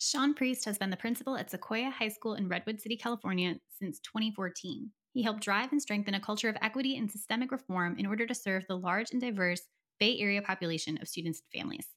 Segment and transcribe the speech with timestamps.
[0.00, 3.98] Sean Priest has been the principal at Sequoia High School in Redwood City, California since
[3.98, 4.92] 2014.
[5.12, 8.34] He helped drive and strengthen a culture of equity and systemic reform in order to
[8.34, 9.62] serve the large and diverse
[9.98, 11.88] Bay Area population of students and families.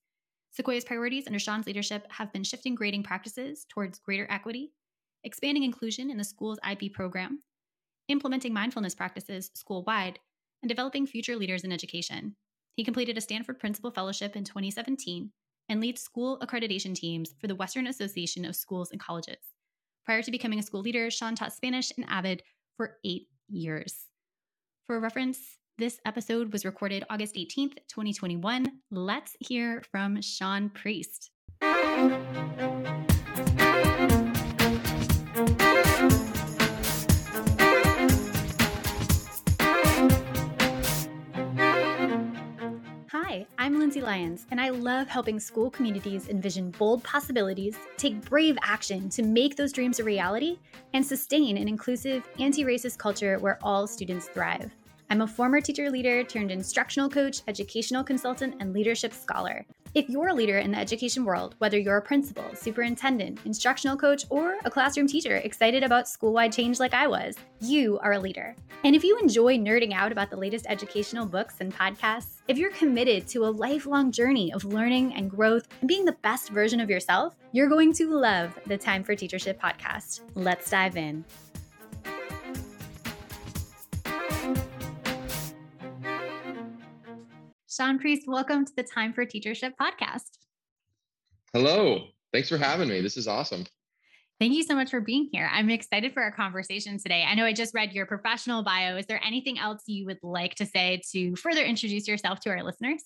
[0.50, 4.72] Sequoia's priorities under Sean's leadership have been shifting grading practices towards greater equity,
[5.24, 7.44] expanding inclusion in the school's IB program,
[8.08, 10.18] implementing mindfulness practices school wide,
[10.64, 12.36] and developing future leaders in education.
[12.76, 15.32] He completed a Stanford Principal Fellowship in 2017
[15.72, 19.38] and leads school accreditation teams for the Western Association of Schools and Colleges.
[20.06, 22.44] Prior to becoming a school leader, Sean taught Spanish in Avid
[22.76, 24.08] for eight years.
[24.86, 25.40] For reference,
[25.78, 28.66] this episode was recorded August 18th, 2021.
[28.92, 31.32] Let's hear from Sean Priest.
[43.62, 49.08] I'm Lindsay Lyons, and I love helping school communities envision bold possibilities, take brave action
[49.10, 50.58] to make those dreams a reality,
[50.96, 54.72] and sustain an inclusive, anti racist culture where all students thrive.
[55.12, 59.64] I'm a former teacher leader turned instructional coach, educational consultant, and leadership scholar.
[59.94, 64.24] If you're a leader in the education world, whether you're a principal, superintendent, instructional coach,
[64.30, 68.20] or a classroom teacher excited about school wide change like I was, you are a
[68.20, 68.56] leader.
[68.86, 72.72] And if you enjoy nerding out about the latest educational books and podcasts, if you're
[72.72, 76.90] committed to a lifelong journey of learning and growth and being the best version of
[76.90, 80.22] yourself, you're going to love the Time for Teachership podcast.
[80.36, 81.26] Let's dive in.
[87.82, 90.38] Sean Priest, welcome to the Time for Teachership podcast.
[91.52, 92.04] Hello.
[92.32, 93.02] Thanks for having me.
[93.02, 93.66] This is awesome.
[94.40, 95.50] Thank you so much for being here.
[95.52, 97.26] I'm excited for our conversation today.
[97.28, 98.98] I know I just read your professional bio.
[98.98, 102.62] Is there anything else you would like to say to further introduce yourself to our
[102.62, 103.04] listeners?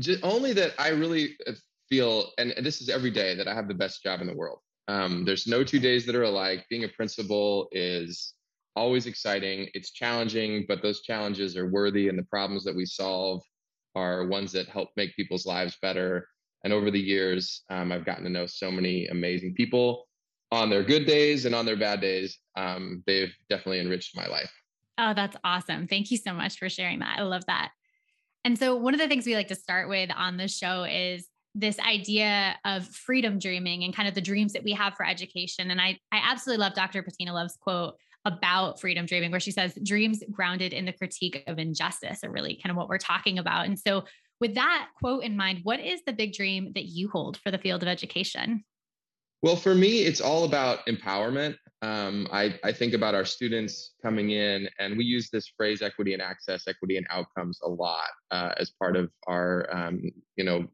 [0.00, 1.52] Just only that I really uh,
[1.88, 4.58] feel, and this is every day, that I have the best job in the world.
[4.88, 6.66] Um, there's no two days that are alike.
[6.68, 8.34] Being a principal is
[8.74, 9.68] always exciting.
[9.72, 13.40] It's challenging, but those challenges are worthy, and the problems that we solve
[13.94, 16.28] are ones that help make people's lives better.
[16.64, 20.06] And over the years, um, I've gotten to know so many amazing people
[20.50, 22.38] on their good days and on their bad days.
[22.56, 24.50] Um, they've definitely enriched my life.
[24.98, 25.86] Oh, that's awesome.
[25.88, 27.18] Thank you so much for sharing that.
[27.18, 27.70] I love that.
[28.44, 31.28] And so, one of the things we like to start with on the show is
[31.54, 35.70] this idea of freedom dreaming and kind of the dreams that we have for education.
[35.70, 37.02] And I, I absolutely love Dr.
[37.02, 41.58] Bettina Love's quote about freedom dreaming, where she says dreams grounded in the critique of
[41.58, 43.66] injustice are really kind of what we're talking about.
[43.66, 44.04] And so,
[44.40, 47.58] with that quote in mind, what is the big dream that you hold for the
[47.58, 48.64] field of education?
[49.42, 51.56] Well, for me, it's all about empowerment.
[51.82, 56.14] Um, I, I think about our students coming in, and we use this phrase "equity
[56.14, 60.66] and access," "equity and outcomes" a lot uh, as part of our, um, you know,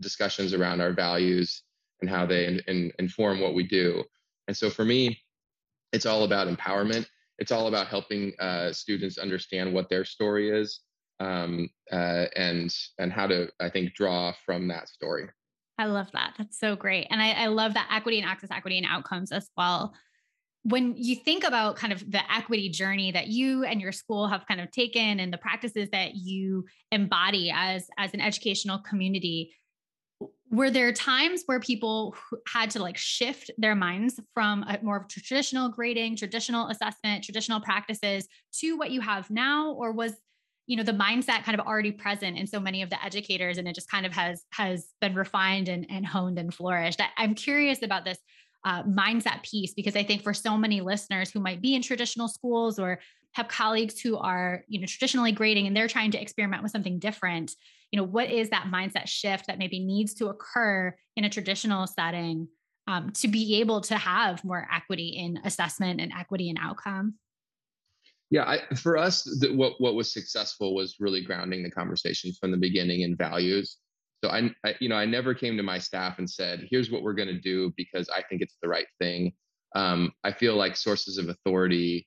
[0.00, 1.62] discussions around our values
[2.00, 4.02] and how they in, in, inform what we do.
[4.48, 5.20] And so, for me,
[5.92, 7.06] it's all about empowerment.
[7.38, 10.80] It's all about helping uh, students understand what their story is
[11.20, 15.28] um, uh, and and how to I think draw from that story.
[15.78, 16.34] I love that.
[16.36, 19.48] That's so great, and I, I love that equity and access, equity and outcomes as
[19.56, 19.94] well.
[20.64, 24.46] When you think about kind of the equity journey that you and your school have
[24.46, 29.52] kind of taken and the practices that you embody as as an educational community,
[30.50, 32.16] were there times where people
[32.46, 38.26] had to like shift their minds from a more traditional grading traditional assessment traditional practices
[38.52, 39.72] to what you have now?
[39.72, 40.14] Or was
[40.66, 43.66] you know the mindset kind of already present in so many of the educators and
[43.66, 47.00] it just kind of has has been refined and, and honed and flourished?
[47.16, 48.18] I'm curious about this
[48.64, 52.26] uh, mindset piece because i think for so many listeners who might be in traditional
[52.26, 52.98] schools or
[53.32, 56.98] have colleagues who are you know traditionally grading and they're trying to experiment with something
[56.98, 57.54] different
[57.90, 61.86] you know what is that mindset shift that maybe needs to occur in a traditional
[61.86, 62.48] setting
[62.86, 67.14] um, to be able to have more equity in assessment and equity in outcome?
[68.30, 72.50] Yeah I, for us the, what what was successful was really grounding the conversation from
[72.50, 73.78] the beginning in values.
[74.22, 77.02] So I, I you know i never came to my staff and said here's what
[77.02, 79.32] we're going to do because i think it's the right thing.
[79.74, 82.06] Um, i feel like sources of authority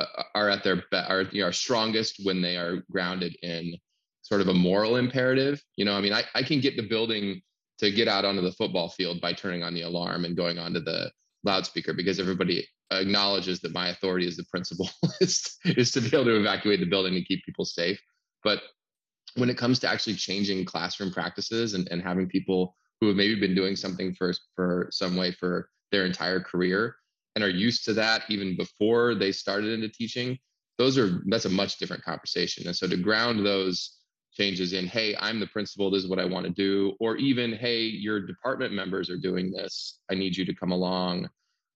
[0.00, 3.74] uh, are at their be- are, you know, are strongest when they are grounded in
[4.22, 5.62] sort of a moral imperative.
[5.76, 7.40] You know, I mean, I, I can get the building
[7.78, 10.80] to get out onto the football field by turning on the alarm and going onto
[10.80, 11.10] the
[11.44, 14.88] loudspeaker because everybody acknowledges that my authority as the principal
[15.20, 18.00] is, is to be able to evacuate the building and keep people safe.
[18.44, 18.62] But
[19.36, 23.38] when it comes to actually changing classroom practices and, and having people who have maybe
[23.38, 26.96] been doing something for, for some way for their entire career
[27.34, 30.38] and are used to that even before they started into teaching,
[30.78, 32.66] those are that's a much different conversation.
[32.66, 33.99] And so to ground those
[34.40, 37.52] changes in hey i'm the principal this is what i want to do or even
[37.52, 41.28] hey your department members are doing this i need you to come along.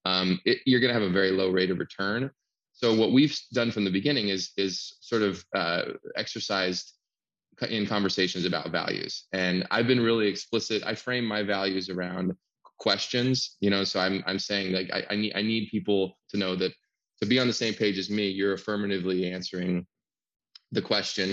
[0.06, 2.30] Um, it, you're going to have a very low rate of return.
[2.72, 5.82] So what we've done from the beginning is is sort of uh,
[6.16, 6.92] exercised
[7.70, 9.26] in conversations about values.
[9.32, 12.26] And i've been really explicit i frame my values around
[12.78, 16.36] questions you know so i'm i'm saying like I, I need i need people to
[16.36, 16.72] know that
[17.20, 19.86] to be on the same page as me you're affirmatively answering
[20.72, 21.28] the question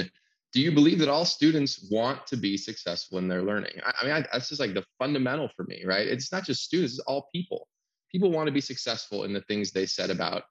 [0.54, 3.74] do you believe that all students want to be successful in their learning?
[3.86, 6.08] I, I mean I, that's just like the fundamental for me right?
[6.08, 7.68] It's not just students it's all people.
[8.12, 10.44] People want to be successful in the things they set about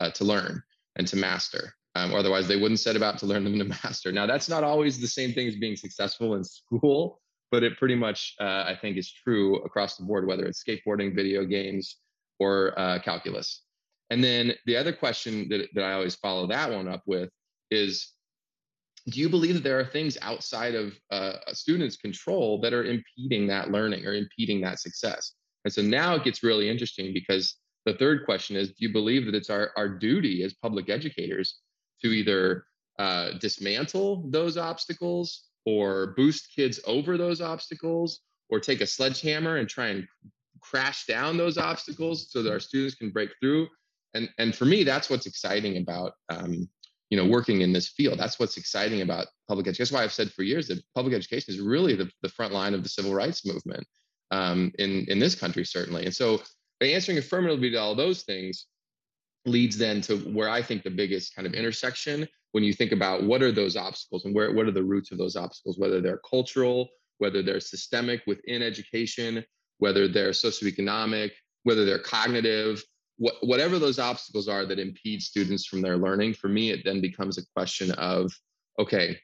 [0.00, 0.62] uh, to learn
[0.96, 4.12] and to master um, otherwise they wouldn't set about to learn them to master.
[4.12, 7.20] Now that's not always the same thing as being successful in school
[7.50, 11.14] but it pretty much uh, i think is true across the board whether it's skateboarding
[11.14, 11.96] video games
[12.38, 13.62] or uh, calculus.
[14.10, 17.30] And then the other question that, that i always follow that one up with
[17.70, 18.12] is
[19.08, 22.84] do you believe that there are things outside of uh, a student's control that are
[22.84, 25.32] impeding that learning or impeding that success?
[25.64, 29.24] And so now it gets really interesting because the third question is do you believe
[29.26, 31.58] that it's our, our duty as public educators
[32.02, 32.64] to either
[32.98, 38.20] uh, dismantle those obstacles or boost kids over those obstacles
[38.50, 40.06] or take a sledgehammer and try and
[40.60, 43.68] crash down those obstacles so that our students can break through?
[44.14, 46.68] And and for me that's what's exciting about um,
[47.10, 48.18] you know working in this field.
[48.18, 49.84] That's what's exciting about public education.
[49.84, 52.74] That's why i've said for years that public education is really the, the front line
[52.74, 53.86] of the civil rights movement
[54.30, 56.04] um, in in this country certainly.
[56.04, 56.42] And so
[56.80, 58.66] answering affirmatively to all those things
[59.46, 63.24] leads then to where I think the biggest kind of intersection when you think about
[63.24, 66.20] what are those obstacles and where what are the roots of those obstacles, whether they're
[66.28, 66.88] cultural,
[67.18, 69.44] whether they're systemic within education,
[69.78, 71.30] whether they're socioeconomic,
[71.64, 72.82] whether they're cognitive,
[73.18, 76.34] what, whatever those obstacles are that impede students from their learning.
[76.34, 78.32] For me, it then becomes a question of
[78.78, 79.18] okay,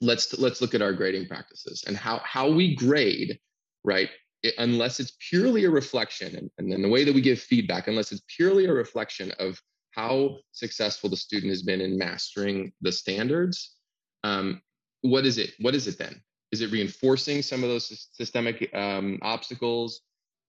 [0.00, 3.38] let's let's look at our grading practices and how how we grade,
[3.84, 4.10] right?
[4.44, 7.88] it, unless it's purely a reflection, and, and then the way that we give feedback,
[7.88, 9.60] unless it's purely a reflection of
[9.90, 13.76] how successful the student has been in mastering the standards,
[14.22, 14.60] um,
[15.00, 15.54] what is it?
[15.60, 16.20] What is it then?
[16.52, 20.02] Is it reinforcing some of those systemic um, obstacles?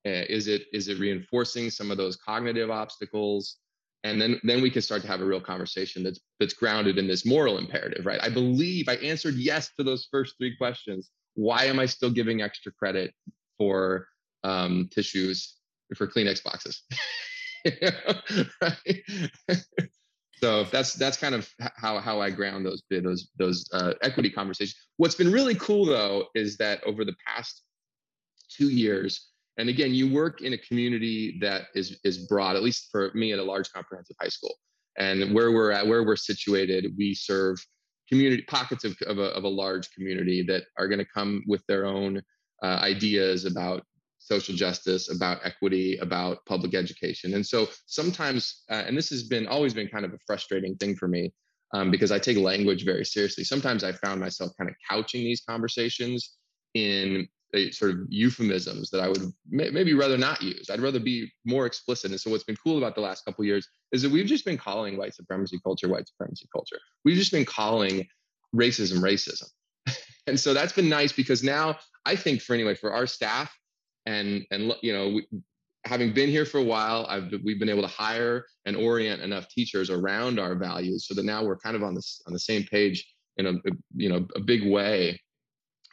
[0.06, 3.58] Uh, is it is it reinforcing some of those cognitive obstacles?
[4.04, 7.08] And then then we can start to have a real conversation that's that's grounded in
[7.08, 8.20] this moral imperative, right?
[8.22, 11.10] I believe I answered yes to those first three questions.
[11.34, 13.14] Why am I still giving extra credit
[13.58, 14.08] for
[14.46, 15.56] um, tissues
[15.96, 16.84] for Kleenex boxes.
[20.42, 24.76] so that's that's kind of how how I ground those those those uh, equity conversations.
[24.98, 27.64] What's been really cool though is that over the past
[28.50, 32.56] two years, and again, you work in a community that is is broad.
[32.56, 34.56] At least for me, at a large comprehensive high school,
[34.98, 37.58] and where we're at, where we're situated, we serve
[38.10, 41.64] community pockets of, of, a, of a large community that are going to come with
[41.68, 42.22] their own
[42.64, 43.84] uh, ideas about
[44.20, 47.34] social justice, about equity, about public education.
[47.36, 50.96] And so sometimes, uh, and this has been always been kind of a frustrating thing
[50.96, 51.32] for me
[51.74, 53.44] um, because I take language very seriously.
[53.44, 56.38] Sometimes I found myself kind of couching these conversations
[56.74, 57.28] in
[57.72, 60.70] sort of euphemisms that I would may, maybe rather not use.
[60.70, 62.12] I'd rather be more explicit.
[62.12, 64.58] And so what's been cool about the last couple years is that we've just been
[64.58, 66.80] calling white supremacy culture white supremacy culture.
[67.04, 68.08] We've just been calling
[68.54, 69.48] racism racism.
[70.28, 73.56] and so that's been nice because now I think for anyway for our staff
[74.06, 75.28] and and you know we,
[75.86, 79.48] having been here for a while, I've we've been able to hire and orient enough
[79.50, 82.64] teachers around our values so that now we're kind of on this on the same
[82.64, 85.20] page in a, a you know a big way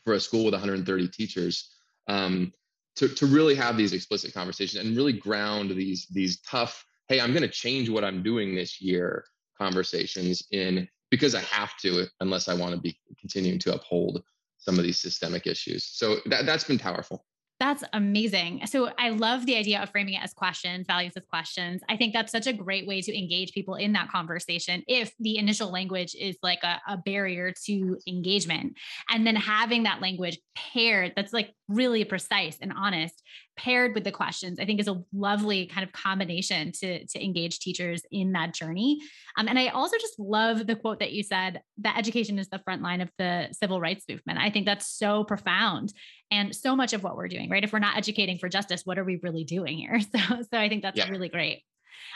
[0.04, 1.70] for a school with 130 teachers
[2.08, 2.52] um,
[2.96, 7.32] to to really have these explicit conversations and really ground these these tough hey I'm
[7.32, 9.24] going to change what I'm doing this year
[9.58, 14.22] conversations in because I have to unless I want to be continuing to uphold
[14.58, 15.84] some of these systemic issues.
[15.84, 17.24] So that, that's been powerful.
[17.62, 18.66] That's amazing.
[18.66, 21.80] So I love the idea of framing it as questions, values as questions.
[21.88, 25.38] I think that's such a great way to engage people in that conversation if the
[25.38, 28.76] initial language is like a, a barrier to engagement.
[29.08, 33.22] And then having that language paired that's like really precise and honest
[33.56, 37.58] paired with the questions i think is a lovely kind of combination to to engage
[37.58, 38.98] teachers in that journey.
[39.36, 42.60] Um, and i also just love the quote that you said that education is the
[42.60, 44.38] front line of the civil rights movement.
[44.38, 45.92] I think that's so profound
[46.30, 47.64] and so much of what we're doing right?
[47.64, 50.00] If we're not educating for justice what are we really doing here?
[50.12, 51.08] So so i think that's yeah.
[51.08, 51.62] really great.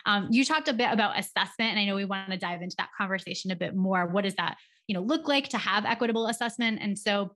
[0.05, 2.77] Um, you talked a bit about assessment and i know we want to dive into
[2.79, 4.07] that conversation a bit more.
[4.07, 6.79] What does that you know look like to have equitable assessment?
[6.81, 7.33] And so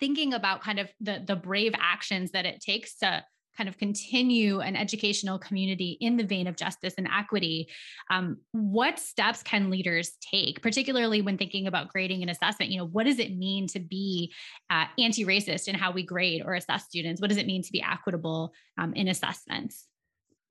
[0.00, 3.24] thinking about kind of the the brave actions that it takes to
[3.56, 7.68] kind of continue an educational community in the vein of justice and equity,
[8.10, 12.70] um, what steps can leaders take, particularly when thinking about grading and assessment?
[12.70, 14.32] You know, what does it mean to be
[14.70, 17.20] uh, anti-racist in how we grade or assess students?
[17.20, 19.86] What does it mean to be equitable um, in assessments?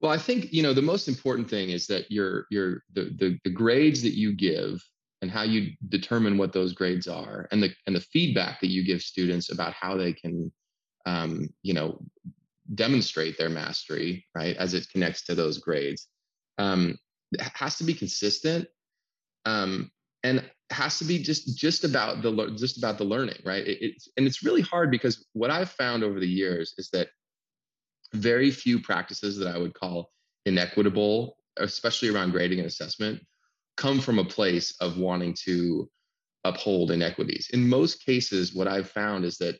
[0.01, 3.39] Well, I think you know the most important thing is that your your the, the
[3.43, 4.81] the grades that you give
[5.21, 8.85] and how you determine what those grades are, and the and the feedback that you
[8.85, 10.51] give students about how they can,
[11.05, 11.99] um, you know,
[12.75, 16.07] demonstrate their mastery, right, as it connects to those grades,
[16.57, 16.97] um,
[17.53, 18.67] has to be consistent,
[19.45, 19.91] um,
[20.23, 23.65] and has to be just just about the just about the learning, right?
[23.67, 27.09] It, it's and it's really hard because what I've found over the years is that
[28.13, 30.11] very few practices that I would call
[30.45, 33.21] inequitable, especially around grading and assessment,
[33.79, 35.89] come from a place of wanting to
[36.43, 37.49] uphold inequities.
[37.53, 39.57] In most cases, what I've found is that,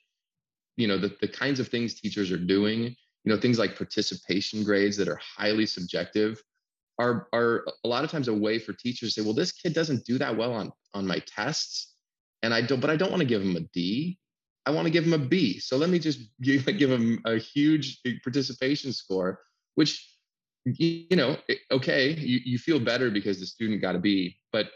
[0.75, 4.63] you know, the, the kinds of things teachers are doing, you know, things like participation
[4.63, 6.43] grades that are highly subjective
[6.99, 9.73] are, are a lot of times a way for teachers to say, well, this kid
[9.73, 11.95] doesn't do that well on, on my tests.
[12.43, 14.17] And I don't, but I don't want to give him a D.
[14.65, 15.59] I want to give him a B.
[15.59, 19.39] So let me just give, give him a huge participation score,
[19.75, 20.08] which,
[20.77, 21.38] you know,
[21.71, 24.69] okay, you, you feel better because the student got a B, but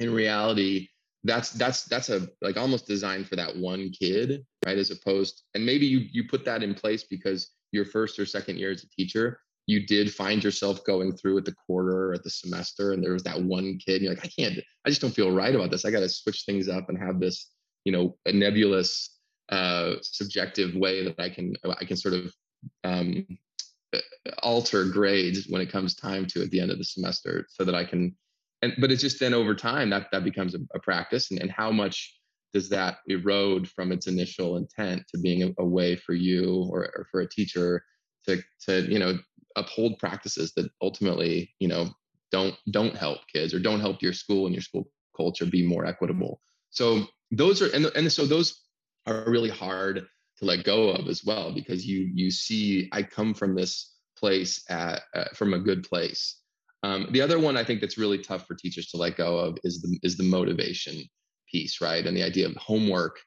[0.00, 0.88] in reality,
[1.24, 4.76] that's that's that's a like almost designed for that one kid, right?
[4.76, 8.58] As opposed, and maybe you you put that in place because your first or second
[8.58, 12.22] year as a teacher, you did find yourself going through at the quarter or at
[12.22, 14.02] the semester, and there was that one kid.
[14.02, 15.84] you're like, I can't, I just don't feel right about this.
[15.84, 17.50] I got to switch things up and have this
[17.84, 19.18] you know a nebulous
[19.50, 22.34] uh, subjective way that I can I can sort of
[22.82, 23.26] um,
[24.42, 27.74] alter grades when it comes time to at the end of the semester, so that
[27.74, 28.14] I can.
[28.62, 31.50] And but it's just then over time that that becomes a, a practice, and, and
[31.50, 32.18] how much
[32.52, 36.88] does that erode from its initial intent to being a, a way for you or,
[36.96, 37.84] or for a teacher
[38.26, 39.18] to to you know
[39.56, 41.88] uphold practices that ultimately you know
[42.30, 45.86] don't don't help kids or don't help your school and your school culture be more
[45.86, 46.40] equitable.
[46.70, 48.62] So those are and, and so those
[49.06, 50.06] are really hard
[50.38, 54.62] to let go of as well because you you see I come from this place
[54.68, 56.40] at uh, from a good place.
[56.82, 59.58] Um, the other one I think that's really tough for teachers to let go of
[59.64, 61.02] is the is the motivation
[61.50, 62.06] piece, right?
[62.06, 63.18] And the idea of homework,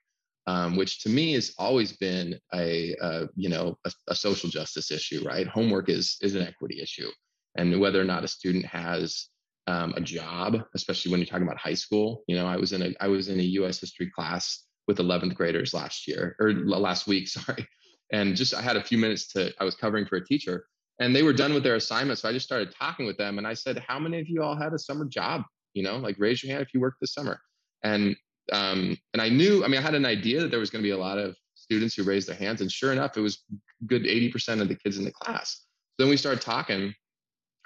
[0.48, 4.92] um, which to me has always been a, a you know a, a, social justice
[4.92, 5.48] issue, right?
[5.48, 7.10] Homework is is an equity issue,
[7.58, 9.28] and whether or not a student has
[9.68, 12.24] um, a job, especially when you're talking about high school.
[12.28, 13.80] You know, I was in a I was in a U.S.
[13.80, 17.68] history class with 11th graders last year or last week, sorry,
[18.12, 20.66] and just I had a few minutes to I was covering for a teacher,
[21.00, 23.48] and they were done with their assignment, so I just started talking with them, and
[23.48, 25.44] I said, "How many of you all had a summer job?
[25.74, 27.40] You know, like raise your hand if you worked this summer."
[27.84, 28.16] And
[28.52, 30.88] um, and I knew, I mean, I had an idea that there was going to
[30.88, 33.44] be a lot of students who raised their hands, and sure enough, it was
[33.86, 35.66] good 80% of the kids in the class.
[35.98, 36.94] So then we started talking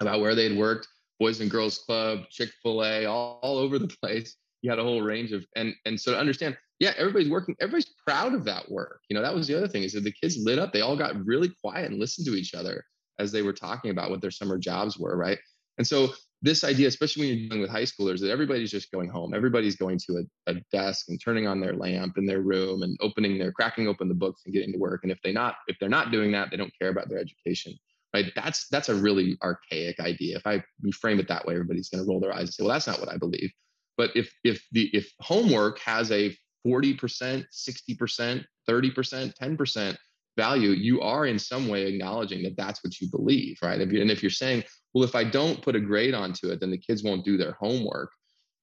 [0.00, 0.88] about where they'd worked
[1.20, 4.36] Boys and Girls Club, Chick Fil A, all, all over the place.
[4.62, 7.54] You had a whole range of and and so to understand, yeah, everybody's working.
[7.60, 9.02] Everybody's proud of that work.
[9.08, 10.72] You know, that was the other thing is that the kids lit up.
[10.72, 12.84] They all got really quiet and listened to each other
[13.20, 15.38] as they were talking about what their summer jobs were, right?
[15.78, 16.08] And so
[16.42, 19.32] this idea, especially when you're dealing with high schoolers, that everybody's just going home.
[19.32, 22.98] Everybody's going to a, a, desk and turning on their lamp in their room and
[23.00, 25.04] opening their cracking open the books and getting to work.
[25.04, 27.74] And if they not if they're not doing that, they don't care about their education
[28.12, 32.04] right that's that's a really archaic idea if i reframe it that way everybody's going
[32.04, 33.50] to roll their eyes and say well that's not what i believe
[33.96, 39.96] but if if the if homework has a 40% 60% 30% 10%
[40.36, 43.80] value you are in some way acknowledging that that's what you believe right?
[43.80, 44.64] If you, and if you're saying
[44.94, 47.56] well if i don't put a grade onto it then the kids won't do their
[47.60, 48.10] homework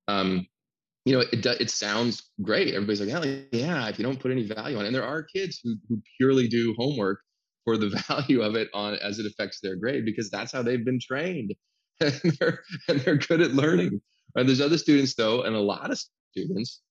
[0.08, 0.48] um,
[1.06, 2.74] you know it, it sounds great.
[2.74, 5.24] Everybody's like yeah, yeah if you don't put any value on it and there are
[5.24, 7.22] kids who, who purely do homework
[7.64, 10.86] for the value of it on as it affects their grade because that's how they've
[10.86, 11.54] been trained
[12.02, 14.02] and they're, and they're good at learning.
[14.36, 16.00] And there's other students though and a lot of
[16.32, 16.82] students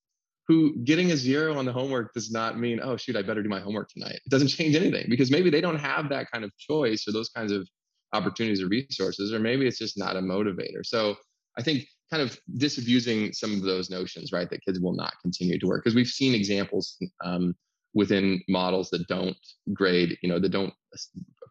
[0.49, 3.49] who getting a zero on the homework does not mean oh shoot i better do
[3.49, 4.21] my homework tonight.
[4.25, 7.29] It doesn't change anything because maybe they don't have that kind of choice or those
[7.29, 7.69] kinds of
[8.13, 10.85] opportunities or resources or maybe it's just not a motivator.
[10.85, 11.17] So
[11.59, 15.59] i think kind of disabusing some of those notions right that kids will not continue
[15.59, 17.55] to work because we've seen examples um,
[17.95, 19.37] within models that don't
[19.73, 20.73] grade, you know, that don't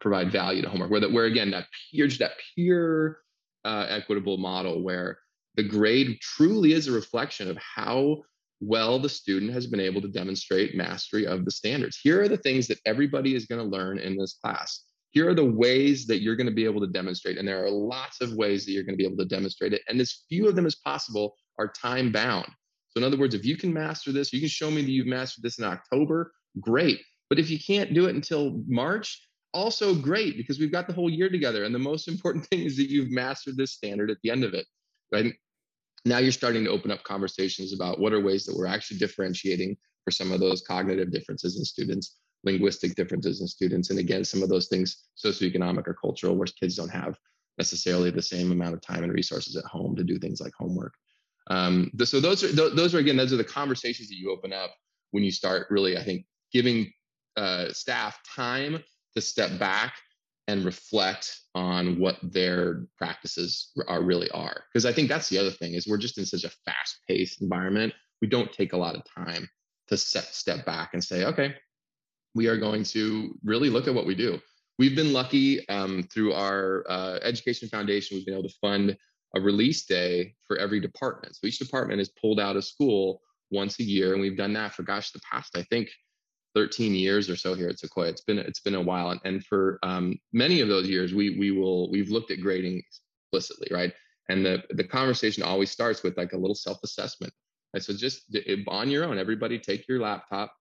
[0.00, 3.18] provide value to homework, where that where again that pure that pure
[3.64, 5.18] uh, equitable model where
[5.56, 8.22] the grade truly is a reflection of how
[8.60, 11.98] well the student has been able to demonstrate mastery of the standards.
[12.02, 14.84] Here are the things that everybody is going to learn in this class.
[15.10, 17.38] Here are the ways that you're going to be able to demonstrate.
[17.38, 19.82] And there are lots of ways that you're going to be able to demonstrate it.
[19.88, 22.46] And as few of them as possible are time bound.
[22.90, 25.06] So, in other words, if you can master this, you can show me that you've
[25.06, 27.00] mastered this in October, great.
[27.28, 31.10] But if you can't do it until March, also great because we've got the whole
[31.10, 31.64] year together.
[31.64, 34.54] And the most important thing is that you've mastered this standard at the end of
[34.54, 34.66] it.
[35.12, 35.34] Right.
[36.08, 39.76] Now you're starting to open up conversations about what are ways that we're actually differentiating
[40.04, 43.90] for some of those cognitive differences in students, linguistic differences in students.
[43.90, 47.16] And again, some of those things, socioeconomic or cultural, where kids don't have
[47.58, 50.94] necessarily the same amount of time and resources at home to do things like homework.
[51.50, 54.52] Um, the, so those are those are again those are the conversations that you open
[54.52, 54.74] up
[55.12, 56.92] when you start really I think giving
[57.36, 58.82] uh, staff time
[59.14, 59.94] to step back
[60.48, 64.64] and reflect on what their practices are really are.
[64.72, 67.40] Because I think that's the other thing is we're just in such a fast paced
[67.42, 67.92] environment.
[68.20, 69.48] We don't take a lot of time
[69.86, 71.54] to set, step back and say okay
[72.34, 74.38] we are going to really look at what we do.
[74.78, 78.96] We've been lucky um, through our uh, education foundation we've been able to fund
[79.34, 81.36] a release day for every department.
[81.36, 84.74] So each department is pulled out of school once a year, and we've done that
[84.74, 85.88] for gosh, the past I think
[86.54, 88.08] 13 years or so here at Sequoia.
[88.08, 91.38] It's been it's been a while, and, and for um, many of those years, we
[91.38, 92.82] we will we've looked at grading
[93.32, 93.92] explicitly, right?
[94.28, 97.32] And the the conversation always starts with like a little self assessment.
[97.74, 97.82] Right?
[97.82, 98.34] So just
[98.66, 100.52] on your own, everybody take your laptop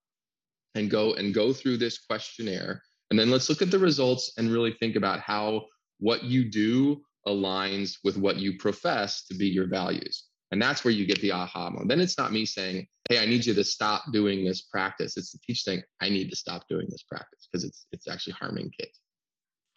[0.75, 4.51] and go and go through this questionnaire, and then let's look at the results and
[4.51, 5.65] really think about how
[6.00, 10.25] what you do aligns with what you profess to be your values.
[10.51, 11.89] And that's where you get the aha moment.
[11.89, 15.18] Then it's not me saying, hey, I need you to stop doing this practice.
[15.18, 18.34] It's the teacher saying, I need to stop doing this practice because it's it's actually
[18.34, 19.00] harming kids.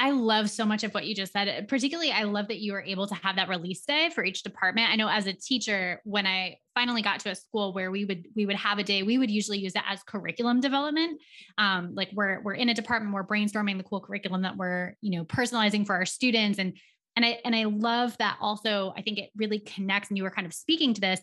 [0.00, 1.68] I love so much of what you just said.
[1.68, 4.88] Particularly, I love that you were able to have that release day for each department.
[4.88, 8.26] I know as a teacher, when I finally got to a school where we would
[8.34, 11.20] we would have a day, we would usually use it as curriculum development.
[11.58, 15.18] Um, like we're we're in a department, we're brainstorming the cool curriculum that we're you
[15.18, 16.78] know personalizing for our students, and
[17.20, 20.30] and i and i love that also i think it really connects and you were
[20.30, 21.20] kind of speaking to this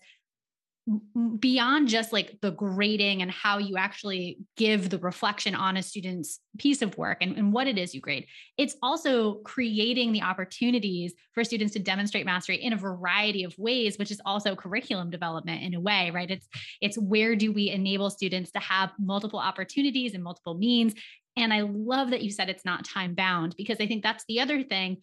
[1.39, 6.39] beyond just like the grading and how you actually give the reflection on a student's
[6.57, 8.25] piece of work and, and what it is you grade
[8.57, 13.97] it's also creating the opportunities for students to demonstrate mastery in a variety of ways
[13.97, 16.31] which is also curriculum development in a way right?
[16.31, 16.47] It's
[16.79, 20.93] it's where do we enable students to have multiple opportunities and multiple means?
[21.35, 24.39] And i love that you said it's not time bound because i think that's the
[24.39, 24.97] other thing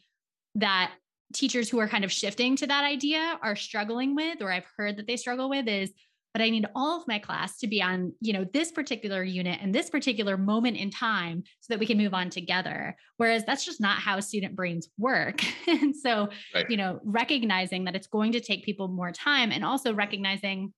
[0.56, 0.92] that
[1.32, 4.97] teachers who are kind of shifting to that idea are struggling with or I've heard
[4.99, 5.93] that they struggle with is
[6.34, 9.60] but I need all of my class to be on, you know, this particular unit
[9.62, 12.97] and this particular moment in time so that we can move on together.
[13.19, 15.45] Whereas that's just not how student brains work.
[15.69, 16.69] and so, right.
[16.69, 20.75] you know, recognizing that it's going to take people more time and also recognizing,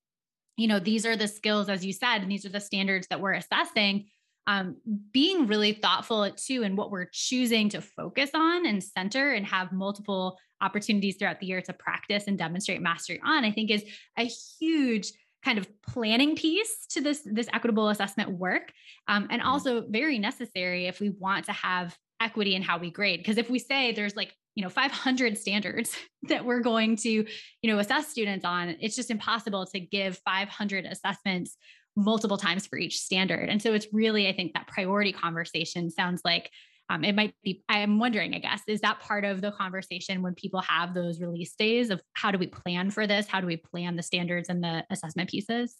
[0.59, 3.23] you know, these are the skills, as you said, and these are the standards that
[3.23, 4.09] we're assessing
[4.47, 4.77] um,
[5.13, 9.73] being really thoughtful too in what we're choosing to focus on and center and have
[9.73, 13.85] multiple opportunities throughout the year to practice and demonstrate mastery on, I think is
[14.19, 14.25] a
[14.59, 15.13] huge
[15.45, 18.73] kind of planning piece to this this equitable assessment work
[19.07, 19.49] um, and mm-hmm.
[19.49, 23.49] also very necessary if we want to have equity in how we grade because if
[23.49, 27.27] we say there's like you know 500 standards that we're going to you
[27.65, 31.57] know assess students on it's just impossible to give 500 assessments
[31.97, 33.49] multiple times for each standard.
[33.49, 36.51] And so it's really, I think that priority conversation sounds like
[36.89, 40.35] um, it might be, I'm wondering, I guess, is that part of the conversation when
[40.35, 43.27] people have those release days of how do we plan for this?
[43.27, 45.75] How do we plan the standards and the assessment pieces?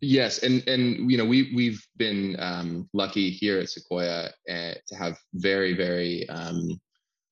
[0.00, 4.94] Yes, and and you know we we've been um, lucky here at Sequoia uh, to
[4.96, 6.80] have very very um,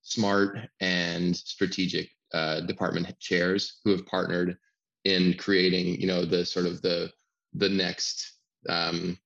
[0.02, 4.58] smart and strategic uh, department chairs who have partnered
[5.04, 7.10] in creating you know the sort of the
[7.58, 9.18] the next um,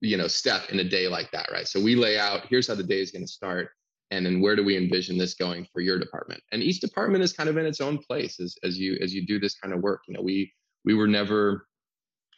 [0.00, 1.66] you know step in a day like that right?
[1.66, 3.70] So we lay out here's how the day is going to start
[4.10, 6.42] and then where do we envision this going for your department?
[6.52, 9.26] And each department is kind of in its own place as, as you as you
[9.26, 10.02] do this kind of work.
[10.06, 10.52] You know we
[10.84, 11.66] we were never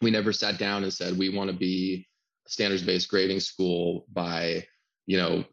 [0.00, 2.06] we never sat down and said we want to be
[2.46, 4.64] a standards based grading school by
[5.06, 5.44] you know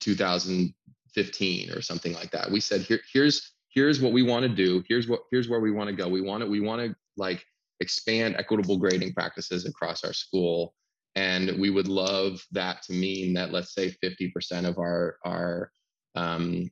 [0.00, 2.50] 2015 or something like that.
[2.50, 4.82] We said here here's here's what we want to do.
[4.88, 6.08] Here's what here's where we want to go.
[6.08, 7.44] We want to we want to like
[7.80, 10.74] expand equitable grading practices across our school.
[11.16, 15.72] And we would love that to mean that, let's say, 50% of our our
[16.14, 16.70] um,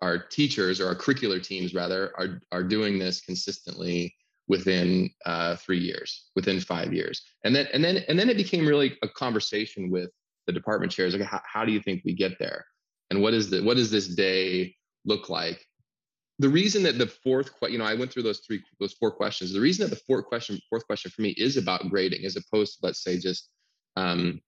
[0.00, 4.14] our teachers or our curricular teams rather are are doing this consistently
[4.48, 8.66] within uh, three years, within five years, and then and then and then it became
[8.66, 10.10] really a conversation with
[10.46, 11.14] the department chairs.
[11.14, 12.64] Like, how, how do you think we get there,
[13.10, 15.64] and what is the what does this day look like
[16.38, 19.52] the reason that the fourth you know i went through those three those four questions.
[19.52, 22.74] The reason that the fourth question fourth question for me is about grading as opposed
[22.74, 23.50] to let's say just
[23.96, 24.40] um,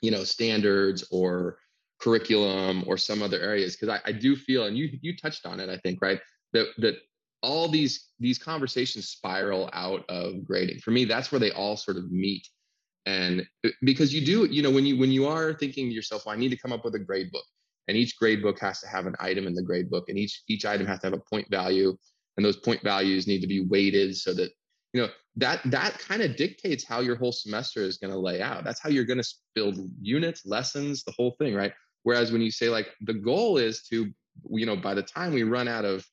[0.00, 1.58] you know standards or
[2.00, 3.76] curriculum or some other areas.
[3.76, 6.20] Because I, I do feel and you you touched on it i think right
[6.52, 6.96] that that
[7.42, 10.78] all these these conversations spiral out of grading.
[10.78, 12.48] For me that's where they all sort of meet.
[13.04, 16.24] And uh, because you do you know when you when you are thinking to yourself
[16.24, 17.44] well, i need to come up with a grade book
[17.88, 20.42] and each grade book has to have an item in the grade book and each
[20.48, 21.96] each item has to have a point value
[22.36, 24.50] and those point values need to be weighted so that
[24.92, 28.40] you know that that kind of dictates how your whole semester is going to lay
[28.40, 28.64] out.
[28.64, 31.72] That's how you're going to build units lessons the whole thing right?
[32.02, 34.10] Whereas when you say like the goal is to
[34.50, 36.06] you know by the time we run out of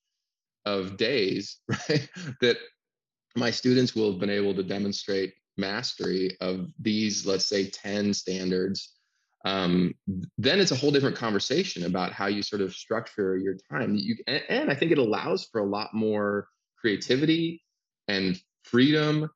[0.66, 2.10] of days right
[2.42, 2.58] that
[3.36, 8.93] my students will have been able to demonstrate mastery of these let's say 10 standards
[9.46, 9.94] um,
[10.38, 13.96] then it's a whole different conversation about how you sort of structure your time.
[13.96, 16.48] You and, and I think it allows for a lot more
[16.80, 17.62] creativity
[18.08, 19.30] and freedom,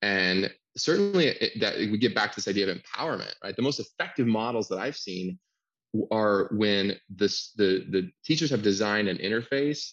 [0.00, 3.34] and certainly it, that we get back to this idea of empowerment.
[3.44, 5.38] Right, the most effective models that I've seen
[6.10, 9.92] are when this the the teachers have designed an interface,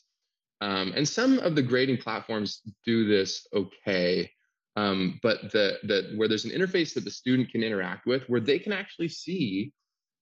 [0.62, 4.32] um, and some of the grading platforms do this okay.
[4.78, 8.40] Um, but the, the where there's an interface that the student can interact with where
[8.40, 9.74] they can actually see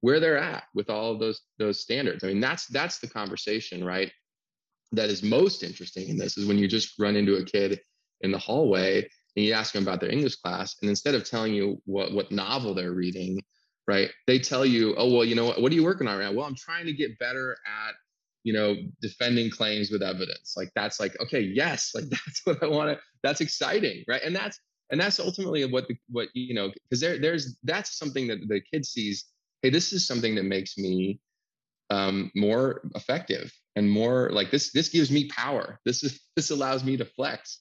[0.02, 2.24] where they're at with all of those those standards.
[2.24, 4.12] I mean that's that's the conversation right
[4.92, 7.80] that is most interesting in this is when you just run into a kid
[8.22, 11.54] in the hallway and you ask them about their english class and instead of telling
[11.54, 13.42] you what what novel they're reading
[13.88, 16.26] right they tell you oh well you know what, what are you working on right
[16.26, 16.32] now?
[16.32, 17.96] Well i'm trying to get better at
[18.46, 20.54] you know defending claims with evidence.
[20.56, 24.22] Like that's like okay yes like that's what i want to that's exciting right?
[24.24, 24.60] And that's
[24.92, 28.62] and that's ultimately what the what you know because there there's that's something that the
[28.72, 29.26] kid sees
[29.62, 31.20] hey this is something that makes me
[31.90, 35.80] um, more effective and more like this this gives me power.
[35.86, 37.60] This is this allows me to flex.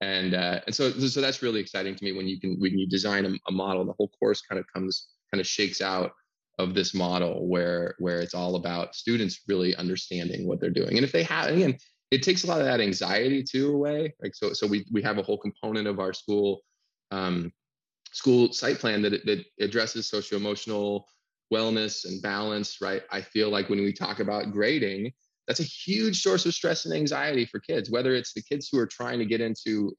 [0.00, 2.86] And uh, and so so that's really exciting to me when you can when you
[2.86, 6.12] design a, a model the whole course kind of comes kind of shakes out
[6.58, 10.96] of this model where where it's all about students really understanding what they're doing.
[10.96, 11.76] And if they have again
[12.10, 14.14] it takes a lot of that anxiety too away.
[14.22, 16.62] Like so so we we have a whole component of our school
[17.10, 17.52] um,
[18.12, 21.06] school site plan that that addresses socio emotional
[21.52, 23.02] wellness and balance right?
[23.10, 25.12] I feel like when we talk about grading
[25.46, 28.80] that's a huge source of stress and anxiety for kids whether it's the kids who
[28.80, 29.92] are trying to get into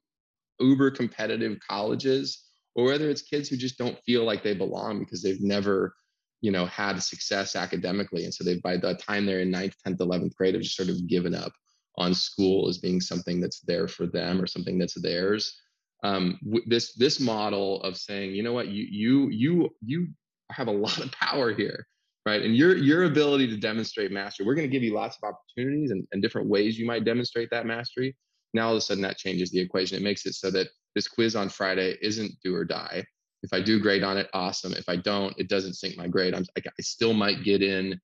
[0.60, 2.44] uber competitive colleges
[2.76, 5.94] or whether it's kids who just don't feel like they belong because they've never
[6.42, 8.26] you know had success academically.
[8.26, 10.90] And so they by the time they're in ninth 10th 11th grade have just sort
[10.90, 11.52] of given up
[11.98, 15.60] on school as being something that's there for them or something that's theirs.
[16.04, 18.68] Um, this this model of saying you know what?
[18.68, 20.08] You you you you
[20.52, 21.88] have a lot of power here
[22.26, 22.42] right?
[22.42, 25.92] And your your ability to demonstrate mastery we're going to give you lots of opportunities
[25.92, 28.16] and, and different ways you might demonstrate that mastery.
[28.54, 29.98] Now all of a sudden that changes the equation.
[29.98, 33.06] It makes it so that this quiz on friday isn't do or die
[33.44, 34.74] if I do great on it, awesome.
[34.74, 36.34] If I don't, it doesn't sink my grade.
[36.34, 38.00] I'm I, I still might get in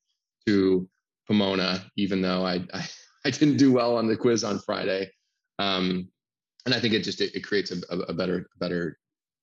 [0.47, 0.87] to
[1.27, 2.87] Pomona, even though I, I,
[3.25, 5.09] I didn't do well on the quiz on Friday.
[5.59, 6.09] Um,
[6.65, 8.97] and I think it just it, it creates a, a, better better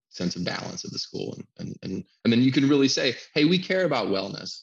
[0.09, 3.15] sense of balance at the school, and, and and and then you can really say,
[3.35, 4.63] hey, we care about wellness,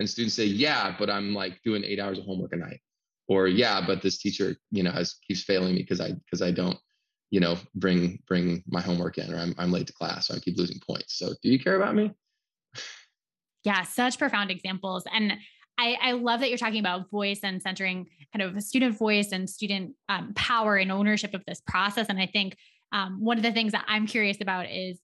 [0.00, 2.80] and students say, yeah, but I'm like doing eight hours of homework a night,
[3.28, 6.50] or yeah, but this teacher, you know, has keeps failing me because I because I
[6.50, 6.78] don't
[7.32, 10.38] you know, bring bring my homework in, or I'm I'm late to class, so I
[10.38, 11.18] keep losing points.
[11.18, 12.12] So, do you care about me?
[13.64, 15.34] Yeah, such profound examples, and
[15.78, 19.30] I, I love that you're talking about voice and centering kind of a student voice
[19.30, 22.08] and student um, power and ownership of this process.
[22.08, 22.56] And I think
[22.90, 24.98] um, one of the things that I'm curious about is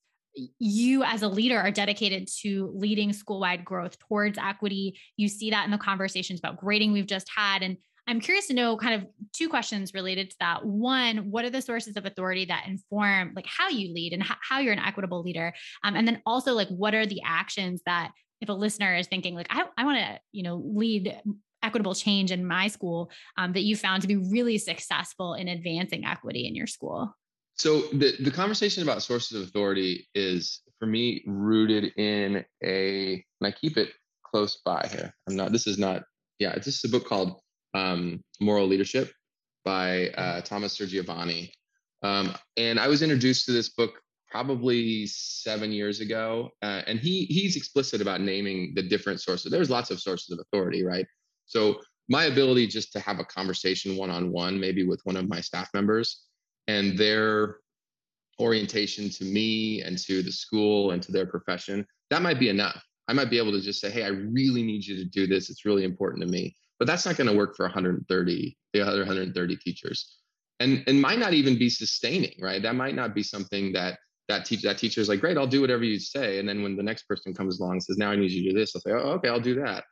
[0.59, 4.99] you as a leader are dedicated to leading school-wide growth towards equity.
[5.17, 7.77] You see that in the conversations about grading we've just had, and
[8.09, 10.65] I'm curious to know kind of two questions related to that.
[10.65, 14.61] One, what are the sources of authority that inform like how you lead and how,
[14.61, 15.53] you're an equitable leader?
[15.85, 19.35] Um, and then also like what are the actions that if a listener is thinking
[19.35, 21.21] like I, I want to you know lead
[21.63, 26.05] equitable change in my school um, that you found to be really successful in advancing
[26.05, 27.15] equity in your school?
[27.57, 33.47] So the the conversation about sources of authority is for me rooted in a and
[33.47, 33.91] I keep it
[34.25, 35.13] close by here.
[35.29, 35.53] I'm not.
[35.53, 36.05] This is not.
[36.39, 37.41] Yeah, this is a book called
[37.75, 39.13] um, Moral Leadership
[39.65, 41.51] by uh, Thomas Sergiovanni.
[42.03, 44.01] Um, and I was introduced to this book
[44.31, 49.51] probably seven years ago, uh, and he he's explicit about naming the different sources.
[49.51, 51.07] There's lots of sources of authority, right?
[51.47, 55.29] So my ability just to have a conversation one on one, maybe with one of
[55.29, 56.25] my staff members,
[56.67, 57.59] and their
[58.41, 62.83] orientation to me and to the school and to their profession, that might be enough.
[63.09, 65.51] I might be able to just say, hey, I really need you to do this.
[65.51, 68.99] It's really important to me but that's not going to work for 130 the other
[68.99, 70.19] 130 teachers.
[70.61, 72.63] And and might not even be sustaining right?
[72.63, 75.61] That might not be something that that teacher that teacher is like great i'll do
[75.61, 76.39] whatever you say.
[76.39, 78.51] And then when the next person comes along and says now i need you to
[78.51, 79.85] do this i'll say oh okay i'll do that.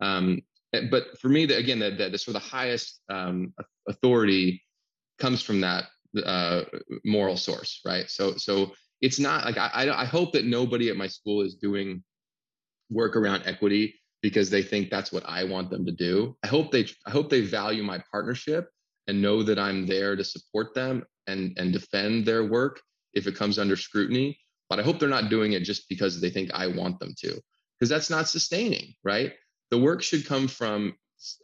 [0.00, 3.52] Um, eh, but for me the, again the, the, the sort of the highest um,
[3.88, 4.62] authority
[5.18, 5.84] comes from that
[6.24, 6.62] uh,
[7.04, 8.08] moral source right?
[8.10, 12.04] So so it's not like I, I hope that nobody at my school is doing
[12.88, 16.36] work around equity because they think that's what I want them to do.
[16.42, 18.70] I hope they I hope they value my partnership
[19.08, 22.80] and know that I'm there to support them and and defend their work
[23.14, 24.38] if it comes under scrutiny.
[24.70, 27.38] But I hope they're not doing it just because they think I want them to,
[27.78, 29.34] because that's not sustaining, right?
[29.70, 30.94] The work should come from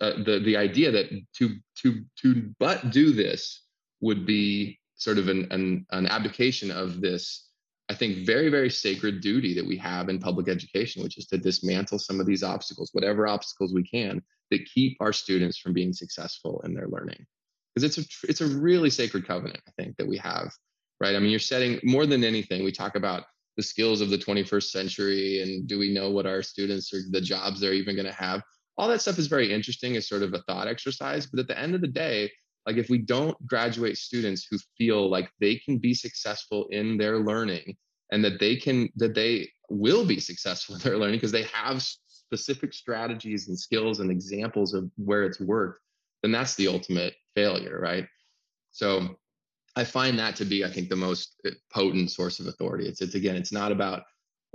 [0.00, 3.64] uh, the the idea that to to to but do this
[4.00, 7.47] would be sort of an, an an abdication of this
[7.90, 11.38] I think, very, very sacred duty that we have in public education, which is to
[11.38, 15.92] dismantle some of these obstacles, whatever obstacles we can, that keep our students from being
[15.92, 17.24] successful in their learning.
[17.74, 20.52] Because it's a it's a really sacred covenant, I think, that we have,
[21.00, 21.16] right?
[21.16, 22.62] I mean, you're setting more than anything.
[22.62, 23.24] We talk about
[23.56, 27.20] the skills of the 21st century, and do we know what our students or the
[27.20, 28.42] jobs they're even going to have?
[28.76, 31.58] All that stuff is very interesting as sort of a thought exercise, but at the
[31.58, 32.30] end of the day,
[32.68, 37.18] like if we don't graduate students who feel like they can be successful in their
[37.18, 37.74] learning
[38.12, 41.82] and that they can that they will be successful in their learning because they have
[41.82, 45.80] specific strategies and skills and examples of where it's worked
[46.22, 48.06] then that's the ultimate failure right?
[48.70, 49.16] So
[49.74, 52.86] i find that to be i think the most uh, potent source of authority.
[52.86, 54.02] It's it's again it's not about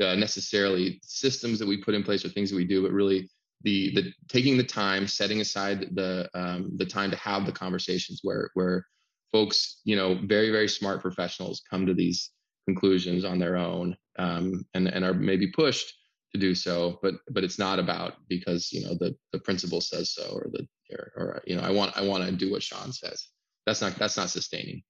[0.03, 3.27] uh, necessarily systems that we put in place or things that we do but really
[3.63, 8.19] the the taking the time, setting aside the um, the time to have the conversations
[8.23, 8.85] where where
[9.31, 12.31] folks, you know, very very smart professionals come to these
[12.65, 15.93] conclusions on their own um, and and are maybe pushed
[16.33, 20.13] to do so, but but it's not about because you know the the principal says
[20.13, 22.91] so or the or, or you know I want I want to do what Sean
[22.91, 23.27] says.
[23.65, 24.83] That's not that's not sustaining.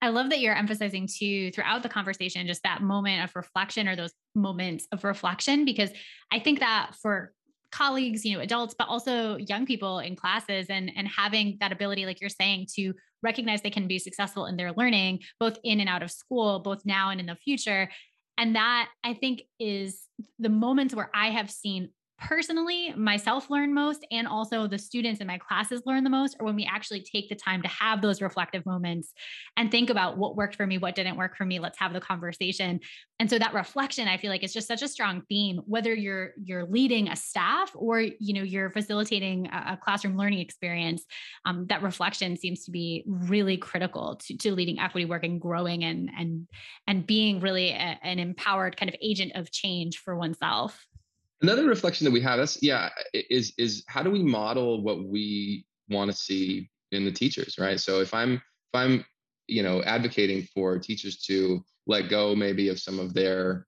[0.00, 3.96] I love that you're emphasizing too throughout the conversation just that moment of reflection or
[3.96, 5.90] those moments of reflection because
[6.30, 7.32] I think that for
[7.74, 12.06] colleagues, you know, adults, but also young people in classes and, and having that ability,
[12.06, 15.88] like you're saying, to recognize they can be successful in their learning, both in and
[15.88, 17.90] out of school, both now and in the future.
[18.38, 20.02] And that I think is
[20.38, 25.26] the moments where I have seen personally myself learn most and also the students in
[25.26, 28.22] my classes learn the most or when we actually take the time to have those
[28.22, 29.12] reflective moments
[29.56, 32.00] and think about what worked for me what didn't work for me let's have the
[32.00, 32.80] conversation.
[33.20, 36.32] And so that reflection i feel like is just such a strong theme whether you're
[36.42, 41.04] you're leading a staff or you know you're facilitating a, classroom learning experience
[41.44, 45.84] um, that reflection seems to be really critical to, to leading equity work and growing
[45.84, 46.46] and and
[46.86, 50.86] and being really a, an empowered kind of agent of change for oneself
[51.44, 55.66] Another reflection that we have that's yeah is is how do we model what we
[55.90, 57.78] want to see in the teachers, right?
[57.78, 59.04] So if I'm if I'm
[59.46, 63.66] you know advocating for teachers to let go maybe of some of their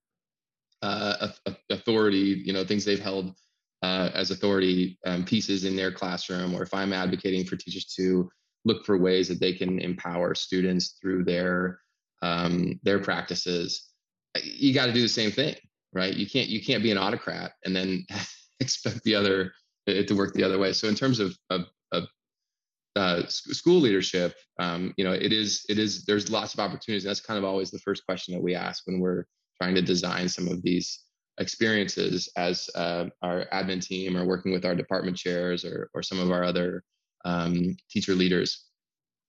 [0.81, 1.27] uh,
[1.69, 3.35] authority, you know, things they've held
[3.83, 8.27] uh, as authority um, pieces in their classroom, or if I'm advocating for teachers to
[8.65, 11.79] look for ways that they can empower students through their
[12.23, 13.91] um, their practices,
[14.43, 15.55] you got to do the same thing,
[15.93, 16.13] right?
[16.13, 18.05] You can't you can't be an autocrat and then
[18.59, 19.51] expect the other
[19.85, 20.73] it to work the other way.
[20.73, 22.03] So in terms of of, of
[22.95, 27.03] uh, school leadership, um, you know, it is it is there's lots of opportunities.
[27.03, 29.25] That's kind of always the first question that we ask when we're
[29.61, 31.03] trying to design some of these
[31.39, 36.19] experiences as uh, our admin team or working with our department chairs or or some
[36.19, 36.83] of our other
[37.25, 38.65] um, teacher leaders.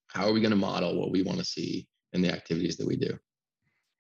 [0.09, 2.87] How are we going to model what we want to see in the activities that
[2.87, 3.19] we do?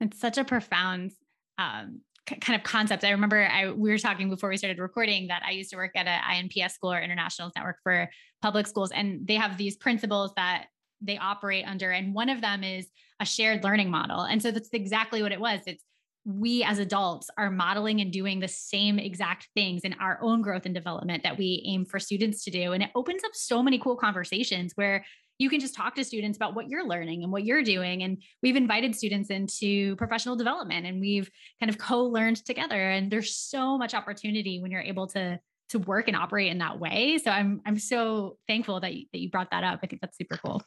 [0.00, 1.12] It's such a profound
[1.58, 2.00] um,
[2.40, 3.04] kind of concept.
[3.04, 5.92] I remember I we were talking before we started recording that I used to work
[5.96, 8.08] at an INPS school or Internationals Network for
[8.42, 10.66] public schools, and they have these principles that
[11.00, 12.88] they operate under, and one of them is
[13.20, 14.22] a shared learning model.
[14.22, 15.60] And so that's exactly what it was.
[15.66, 15.84] It's
[16.24, 20.66] we as adults are modeling and doing the same exact things in our own growth
[20.66, 22.72] and development that we aim for students to do.
[22.72, 25.06] And it opens up so many cool conversations where
[25.38, 28.02] you can just talk to students about what you're learning and what you're doing.
[28.02, 32.90] And we've invited students into professional development and we've kind of co-learned together.
[32.90, 35.38] And there's so much opportunity when you're able to
[35.70, 37.18] to work and operate in that way.
[37.22, 39.80] So I'm I'm so thankful that you, that you brought that up.
[39.82, 40.62] I think that's super cool.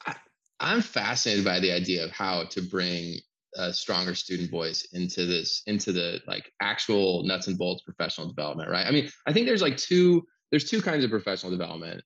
[0.60, 3.16] I'm fascinated by the idea of how to bring
[3.56, 8.70] a stronger student voice into this into the like actual nuts and bolts professional development,
[8.70, 8.86] right?
[8.86, 12.04] I mean, I think there's like two there's two kinds of professional development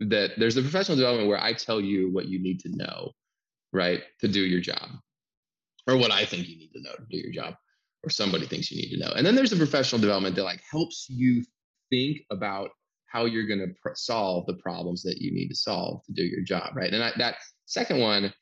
[0.00, 3.12] that there's the professional development where I tell you what you need to know,
[3.72, 4.88] right, to do your job,
[5.86, 7.54] or what I think you need to know to do your job,
[8.02, 9.12] or somebody thinks you need to know.
[9.14, 11.44] And then there's the professional development that like helps you
[11.90, 12.70] think about
[13.06, 16.24] how you're going to pr- solve the problems that you need to solve to do
[16.24, 16.92] your job, right?
[16.92, 18.32] And I, that second one,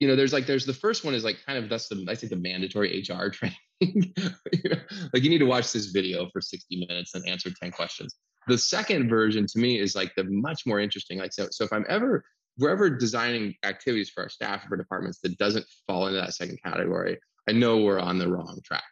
[0.00, 2.14] you know, there's like there's the first one is like kind of that's the I
[2.14, 3.56] think the mandatory HR training.
[3.80, 4.76] you know,
[5.12, 8.14] like you need to watch this video for 60 minutes and answer 10 questions
[8.48, 11.18] the second version to me is like the much more interesting.
[11.18, 12.24] Like so, so if I'm ever
[12.58, 16.58] we're ever designing activities for our staff or departments that doesn't fall into that second
[16.62, 18.84] category, I know we're on the wrong track.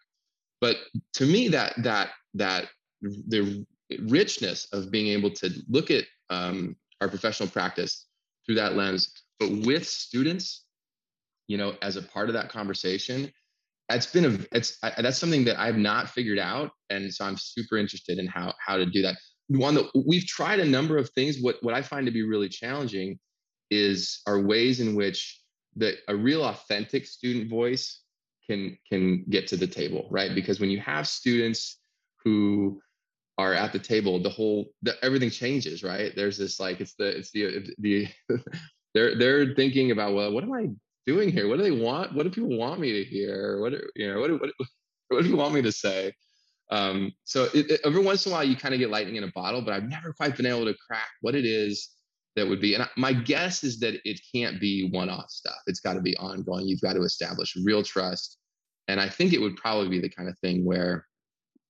[0.60, 0.76] But
[1.14, 2.68] to me, that that that
[3.02, 3.64] the
[4.06, 8.06] richness of being able to look at um, our professional practice
[8.46, 10.64] through that lens, but with students,
[11.48, 13.30] you know, as a part of that conversation,
[13.88, 17.36] that's been a it's I, that's something that I've not figured out, and so I'm
[17.36, 19.16] super interested in how how to do that.
[19.50, 21.40] One that we've tried a number of things.
[21.40, 23.18] What what I find to be really challenging
[23.70, 25.40] is are ways in which
[25.76, 28.00] that a real authentic student voice
[28.46, 30.34] can can get to the table, right?
[30.34, 31.78] Because when you have students
[32.24, 32.80] who
[33.38, 36.12] are at the table, the whole the, everything changes, right?
[36.14, 38.08] There's this like it's the it's the the
[38.94, 40.68] they're they're thinking about well, what am I
[41.06, 41.48] doing here?
[41.48, 42.14] What do they want?
[42.14, 43.60] What do people want me to hear?
[43.60, 44.20] What you know?
[44.20, 44.50] What what
[45.08, 46.12] what do you want me to say?
[46.70, 49.24] Um, so it, it, every once in a while, you kind of get lightning in
[49.24, 51.90] a bottle, but I've never quite been able to crack what it is
[52.36, 52.74] that would be.
[52.74, 55.58] And my guess is that it can't be one-off stuff.
[55.66, 56.68] It's got to be ongoing.
[56.68, 58.38] You've got to establish real trust,
[58.88, 61.06] and I think it would probably be the kind of thing where,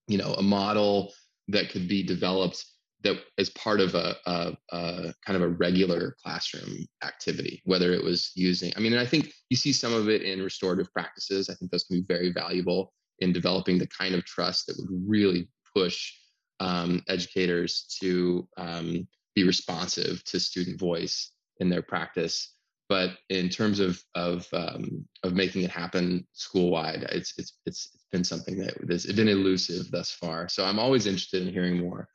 [0.07, 1.13] you know, a model
[1.49, 2.65] that could be developed
[3.03, 8.05] that as part of a, a, a, kind of a regular classroom activity, whether it
[8.05, 11.49] was using, I mean, and I think you see some of it in restorative practices.
[11.49, 14.89] I think those can be very valuable in developing the kind of trust that would
[15.07, 16.13] really push
[16.61, 22.55] um, educators to um, be responsive to student voice in their practice.
[22.89, 27.97] But in terms of of um, of making it happen school wide, it's it's it's
[28.11, 30.49] been something that has been elusive thus far.
[30.49, 32.09] So I'm always interested in hearing more.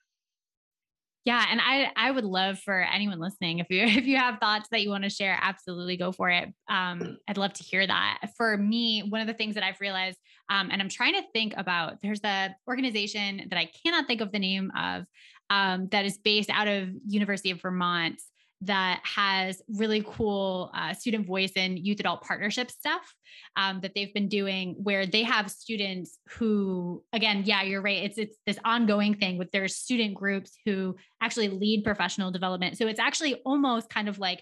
[1.26, 4.70] Yeah, and I I would love for anyone listening if you if you have thoughts
[4.70, 6.50] that you want to share, absolutely go for it.
[6.70, 8.30] Um, I'd love to hear that.
[8.38, 11.54] For me, one of the things that I've realized, um, and I'm trying to think
[11.58, 15.06] about, there's a organization that I cannot think of the name of
[15.50, 18.22] um, that is based out of University of Vermont
[18.62, 23.14] that has really cool uh, student voice and youth adult partnership stuff
[23.58, 28.18] um, that they've been doing where they have students who again yeah you're right it's
[28.18, 33.00] it's this ongoing thing with their student groups who actually lead professional development so it's
[33.00, 34.42] actually almost kind of like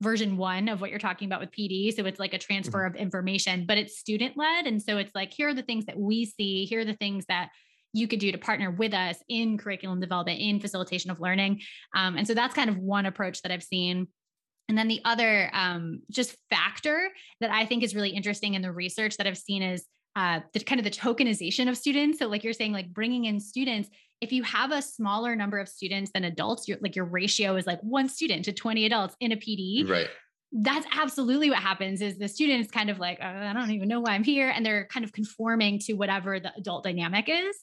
[0.00, 1.92] version one of what you're talking about with PD.
[1.94, 2.94] So it's like a transfer mm-hmm.
[2.94, 4.66] of information, but it's student led.
[4.66, 7.24] And so it's like, here are the things that we see, here are the things
[7.28, 7.50] that
[7.92, 11.60] you could do to partner with us in curriculum development, in facilitation of learning.
[11.94, 14.08] Um, and so that's kind of one approach that I've seen.
[14.68, 17.08] And then the other um, just factor
[17.40, 20.60] that I think is really interesting in the research that I've seen is uh, the
[20.60, 22.18] kind of the tokenization of students.
[22.18, 23.88] So, like you're saying, like bringing in students.
[24.20, 27.80] If you have a smaller number of students than adults, like your ratio is like
[27.82, 29.88] one student to 20 adults in a PD.
[29.88, 30.08] Right
[30.52, 34.00] that's absolutely what happens is the students kind of like oh, i don't even know
[34.00, 37.56] why i'm here and they're kind of conforming to whatever the adult dynamic is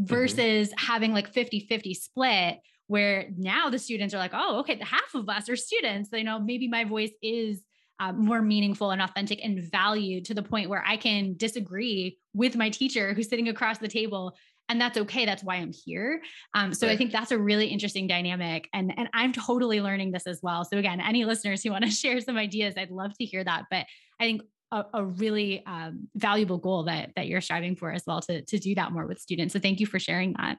[0.00, 0.06] mm-hmm.
[0.06, 0.86] versus mm-hmm.
[0.86, 5.14] having like 50 50 split where now the students are like oh okay the half
[5.14, 7.62] of us are students you know maybe my voice is
[8.00, 12.56] uh, more meaningful and authentic and valued to the point where i can disagree with
[12.56, 14.34] my teacher who's sitting across the table
[14.70, 16.22] and that's okay that's why i'm here
[16.54, 16.94] um, so right.
[16.94, 20.64] i think that's a really interesting dynamic and and i'm totally learning this as well
[20.64, 23.64] so again any listeners who want to share some ideas i'd love to hear that
[23.70, 23.84] but
[24.18, 28.20] i think a, a really um, valuable goal that that you're striving for as well
[28.20, 30.56] to to do that more with students so thank you for sharing that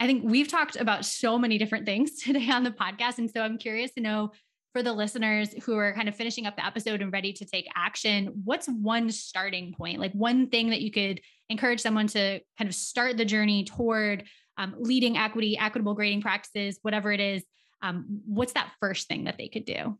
[0.00, 3.42] i think we've talked about so many different things today on the podcast and so
[3.42, 4.32] i'm curious to know
[4.72, 7.66] for the listeners who are kind of finishing up the episode and ready to take
[7.74, 9.98] action, what's one starting point?
[9.98, 11.20] Like one thing that you could
[11.50, 14.24] encourage someone to kind of start the journey toward
[14.56, 17.44] um, leading equity, equitable grading practices, whatever it is.
[17.82, 19.98] Um, what's that first thing that they could do?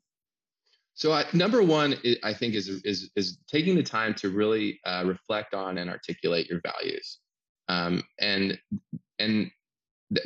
[0.94, 5.04] So uh, number one, I think is is is taking the time to really uh,
[5.06, 7.18] reflect on and articulate your values,
[7.68, 8.58] um, and
[9.18, 9.50] and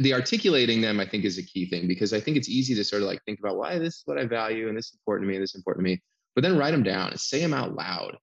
[0.00, 2.82] the articulating them i think is a key thing because i think it's easy to
[2.82, 5.26] sort of like think about why this is what i value and this is important
[5.26, 6.02] to me and this is important to me
[6.34, 8.16] but then write them down and say them out loud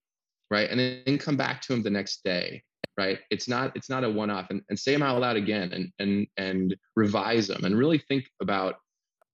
[0.50, 2.64] right and then come back to them the next day
[2.98, 5.91] right it's not it's not a one-off and, and say them out loud again and
[6.00, 8.76] and and revise them and really think about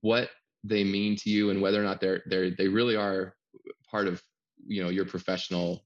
[0.01, 0.29] what
[0.63, 3.35] they mean to you and whether or not they're they're they really are
[3.89, 4.21] part of
[4.65, 5.83] you know your professional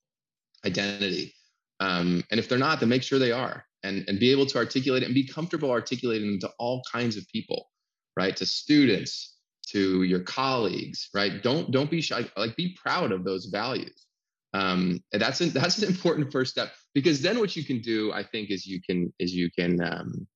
[0.65, 1.33] identity
[1.79, 4.57] um, and if they're not then make sure they are and, and be able to
[4.57, 7.69] articulate it and be comfortable articulating them to all kinds of people,
[8.17, 8.35] right?
[8.37, 9.37] To students,
[9.69, 11.41] to your colleagues, right?
[11.41, 12.25] Don't don't be shy.
[12.37, 14.05] Like be proud of those values.
[14.53, 18.23] Um, that's an, that's an important first step because then what you can do, I
[18.23, 20.27] think, is you can is you can um,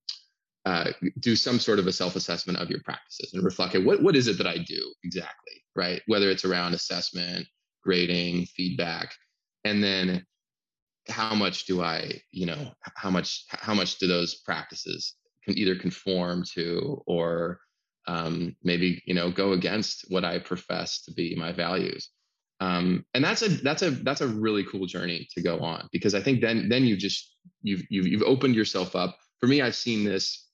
[0.64, 0.90] uh,
[1.20, 3.74] do some sort of a self-assessment of your practices and reflect.
[3.74, 6.02] Okay, what what is it that I do exactly, right?
[6.06, 7.46] Whether it's around assessment,
[7.82, 9.14] grading, feedback,
[9.64, 10.24] and then
[11.08, 15.14] how much do I, you know, how much how much do those practices
[15.44, 17.60] can either conform to or
[18.08, 22.10] um, maybe you know go against what I profess to be my values.
[22.60, 26.14] Um, and that's a that's a that's a really cool journey to go on because
[26.14, 29.16] I think then then you just you've you've you've opened yourself up.
[29.40, 30.46] For me, I've seen this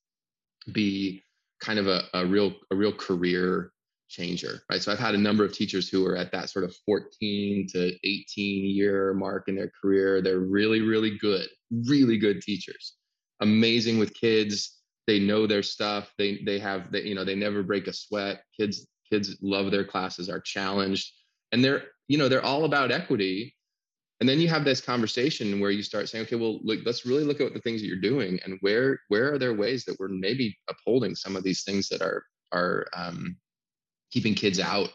[0.73, 1.23] be
[1.61, 3.73] kind of a, a real a real career
[4.09, 4.83] changer, right?
[4.83, 7.93] So I've had a number of teachers who are at that sort of 14 to
[8.05, 10.21] 18 year mark in their career.
[10.21, 11.49] They're really, really good,
[11.89, 12.95] really good teachers,
[13.41, 14.79] amazing with kids.
[15.07, 16.13] They know their stuff.
[16.19, 18.43] They they have they, you know they never break a sweat.
[18.59, 21.13] Kids kids love their classes, are challenged,
[21.53, 23.55] and they're you know they're all about equity.
[24.21, 27.25] And then you have this conversation where you start saying, okay, well, look, let's really
[27.25, 30.09] look at the things that you're doing and where where are there ways that we're
[30.09, 33.37] maybe upholding some of these things that are are um,
[34.13, 34.91] keeping kids out?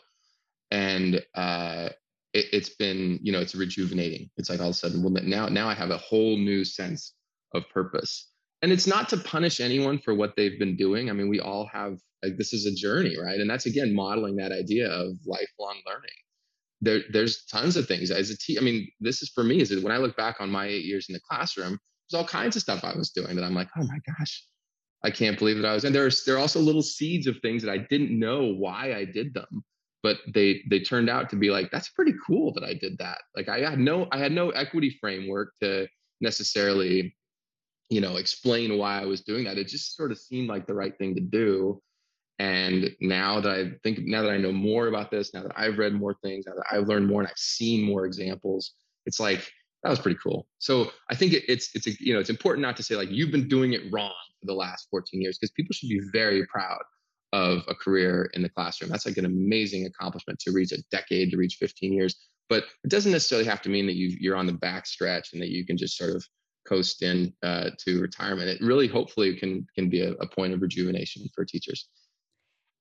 [0.71, 1.89] And uh,
[2.33, 4.29] it, has been you know it's rejuvenating.
[4.37, 7.13] It's like all of a sudden well now now i have a whole new sense
[7.53, 8.31] of purpose.
[8.61, 11.09] And it's not to punish anyone for what they've been doing.
[11.09, 13.39] I mean we all have like this is a journey right?
[13.39, 16.17] And that's again modeling that idea of lifelong learning
[16.81, 19.83] there there's tons of things as a te- i mean this is for me is
[19.83, 21.77] when i look back on my eight years in the classroom
[22.09, 24.43] there's all kinds of stuff i was doing that i'm like oh my gosh
[25.03, 25.83] I can't believe that I was.
[25.83, 29.05] And there's there are also little seeds of things that I didn't know why I
[29.05, 29.63] did them,
[30.03, 33.19] but they they turned out to be like that's pretty cool that I did that.
[33.35, 35.87] Like I had no I had no equity framework to
[36.19, 37.15] necessarily,
[37.89, 39.57] you know, explain why I was doing that.
[39.57, 41.79] It just sort of seemed like the right thing to do.
[42.39, 45.77] And now that I think now that I know more about this, now that I've
[45.77, 48.73] read more things, now that I've learned more and I've seen more examples,
[49.05, 49.51] it's like
[49.83, 50.47] that was pretty cool.
[50.59, 53.31] So I think it, it's it's you know it's important not to say like you've
[53.31, 56.81] been doing it wrong for the last 14 years because people should be very proud
[57.33, 58.89] of a career in the classroom.
[58.89, 62.15] That's like an amazing accomplishment to reach a decade, to reach 15 years.
[62.49, 65.41] But it doesn't necessarily have to mean that you you're on the back stretch and
[65.41, 66.23] that you can just sort of
[66.67, 68.49] coast in uh, to retirement.
[68.49, 71.89] It really, hopefully, can can be a, a point of rejuvenation for teachers.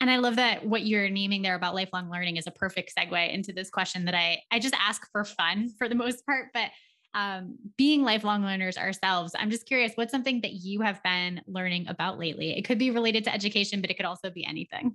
[0.01, 3.33] And I love that what you're naming there about lifelong learning is a perfect segue
[3.33, 6.71] into this question that I I just ask for fun for the most part, but
[7.15, 11.89] um, being lifelong learners ourselves, I'm just curious, what's something that you have been learning
[11.89, 12.57] about lately?
[12.57, 14.95] It could be related to education, but it could also be anything.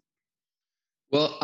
[1.11, 1.39] Well,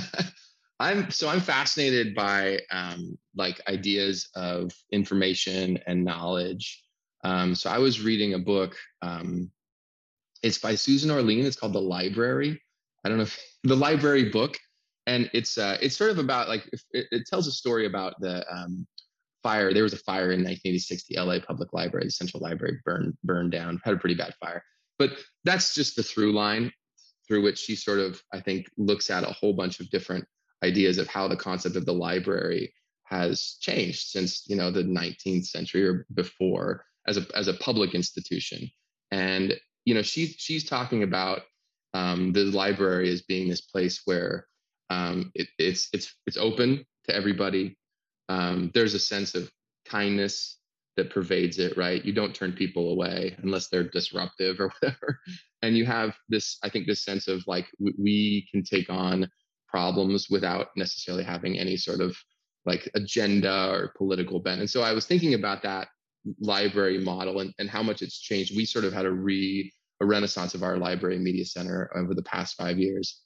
[0.78, 6.84] I'm so I'm fascinated by um, like ideas of information and knowledge.
[7.24, 8.76] Um, so I was reading a book.
[9.00, 9.50] Um,
[10.42, 11.46] it's by Susan Orlean.
[11.46, 12.60] It's called The Library.
[13.06, 14.58] I don't know if the library book,
[15.06, 18.44] and it's uh, it's sort of about like it, it tells a story about the
[18.52, 18.86] um,
[19.42, 19.72] fire.
[19.72, 21.04] There was a fire in 1986.
[21.08, 23.80] The LA Public Library, the Central Library, burned burned down.
[23.84, 24.62] Had a pretty bad fire.
[24.98, 25.12] But
[25.44, 26.72] that's just the through line
[27.28, 30.24] through which she sort of, I think, looks at a whole bunch of different
[30.64, 32.72] ideas of how the concept of the library
[33.04, 37.94] has changed since you know the 19th century or before as a as a public
[37.94, 38.68] institution.
[39.12, 41.42] And you know, she's she's talking about
[41.96, 44.46] um, the library as being this place where
[44.90, 47.76] um, it, it's it's it's open to everybody
[48.28, 49.50] um, there's a sense of
[49.84, 50.58] kindness
[50.96, 52.04] that pervades it, right?
[52.04, 55.20] You don't turn people away unless they're disruptive or whatever.
[55.62, 59.28] And you have this, I think, this sense of like we can take on
[59.68, 62.16] problems without necessarily having any sort of
[62.64, 64.60] like agenda or political bent.
[64.60, 65.88] And so I was thinking about that
[66.40, 68.56] library model and, and how much it's changed.
[68.56, 72.22] We sort of had a re a renaissance of our library media center over the
[72.22, 73.22] past five years.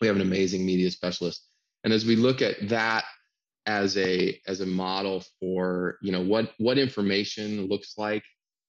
[0.00, 1.46] We have an amazing media specialist.
[1.84, 3.04] And as we look at that
[3.66, 8.24] as a as a model for you know what what information looks like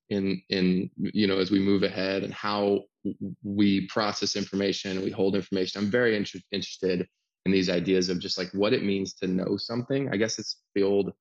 [0.09, 2.81] in in you know as we move ahead and how
[3.43, 7.07] we process information we hold information i'm very inter- interested
[7.45, 10.57] in these ideas of just like what it means to know something i guess it's
[10.75, 11.13] the old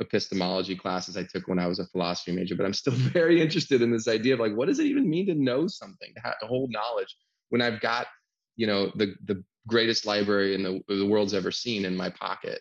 [0.00, 3.82] epistemology classes i took when i was a philosophy major but i'm still very interested
[3.82, 6.38] in this idea of like what does it even mean to know something to, have,
[6.40, 7.16] to hold knowledge
[7.48, 8.06] when i've got
[8.56, 12.60] you know the the greatest library in the, the world's ever seen in my pocket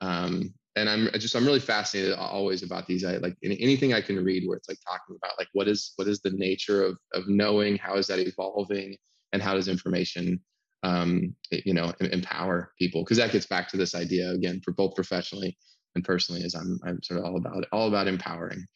[0.00, 3.04] um, and I'm just I'm really fascinated always about these.
[3.04, 6.08] I like anything I can read where it's like talking about like what is what
[6.08, 8.96] is the nature of of knowing, how is that evolving,
[9.32, 10.40] and how does information
[10.84, 13.02] um, you know empower people?
[13.02, 15.56] Because that gets back to this idea again for both professionally
[15.94, 16.42] and personally.
[16.42, 18.66] Is I'm I'm sort of all about it, all about empowering.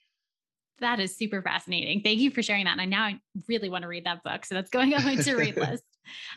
[0.80, 2.00] That is super fascinating.
[2.02, 2.72] Thank you for sharing that.
[2.72, 4.44] And I now I really want to read that book.
[4.44, 5.84] So that's going on my to read list.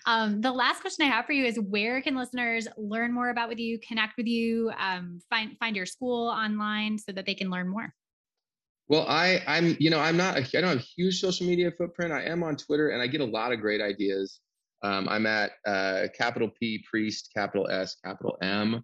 [0.05, 3.49] Um, the last question I have for you is where can listeners learn more about
[3.49, 7.49] with you, connect with you, um, find find your school online so that they can
[7.49, 7.93] learn more?
[8.87, 12.11] Well, I I'm you know I'm not I don't have a huge social media footprint.
[12.13, 14.39] I am on Twitter and I get a lot of great ideas.
[14.83, 18.83] Um, I'm at uh, capital P Priest, capital S, capital M.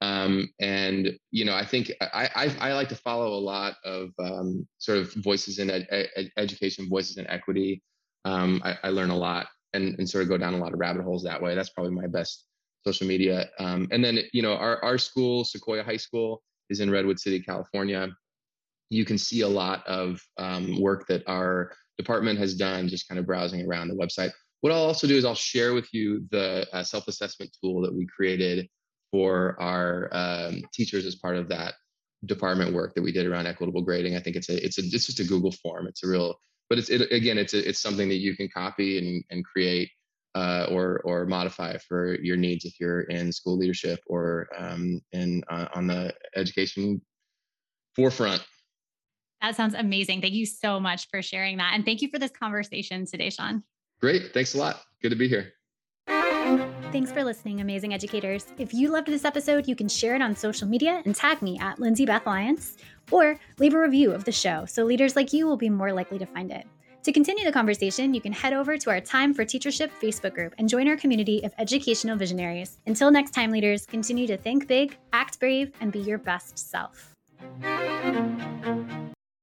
[0.00, 4.10] Um, and you know, I think I, I, I like to follow a lot of
[4.18, 7.82] um, sort of voices in ed, ed, education, voices in equity.
[8.24, 10.78] Um, I, I, learn a lot and, and sort of go down a lot of
[10.78, 11.54] rabbit holes that way.
[11.54, 12.46] That's probably my best
[12.86, 13.48] social media.
[13.58, 17.40] Um, and then, you know, our, our school, Sequoia High School, is in Redwood City,
[17.40, 18.08] California.
[18.90, 23.18] You can see a lot of um, work that our department has done, just kind
[23.18, 24.30] of browsing around the website.
[24.60, 28.06] What I'll also do is I'll share with you the uh, self-assessment tool that we
[28.06, 28.68] created
[29.10, 31.74] for our um, teachers as part of that
[32.26, 34.16] department work that we did around equitable grading.
[34.16, 35.86] I think it's a it's a it's just a Google form.
[35.86, 36.38] It's a real,
[36.68, 39.90] but it's it, again it's a, it's something that you can copy and and create
[40.34, 45.42] uh, or or modify for your needs if you're in school leadership or um, in
[45.50, 47.00] uh, on the education
[47.96, 48.44] forefront.
[49.42, 50.20] That sounds amazing.
[50.20, 53.64] Thank you so much for sharing that, and thank you for this conversation today, Sean.
[54.00, 54.32] Great.
[54.32, 54.82] Thanks a lot.
[55.02, 55.52] Good to be here.
[56.92, 58.46] Thanks for listening, amazing educators.
[58.58, 61.58] If you loved this episode, you can share it on social media and tag me
[61.60, 62.76] at Lindsay Beth Lyons,
[63.10, 66.18] or leave a review of the show so leaders like you will be more likely
[66.18, 66.66] to find it.
[67.04, 70.54] To continue the conversation, you can head over to our Time for Teachership Facebook group
[70.58, 72.78] and join our community of educational visionaries.
[72.86, 77.14] Until next time, leaders, continue to think big, act brave, and be your best self.